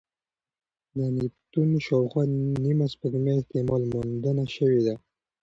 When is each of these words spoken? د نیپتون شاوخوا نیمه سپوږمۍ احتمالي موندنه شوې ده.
د 0.97 0.99
نیپتون 1.15 1.69
شاوخوا 1.85 2.23
نیمه 2.63 2.85
سپوږمۍ 2.93 3.31
احتمالي 3.37 3.87
موندنه 3.93 4.43
شوې 4.55 4.81
ده. 4.85 4.95